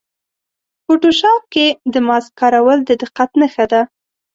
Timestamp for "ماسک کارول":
2.07-2.79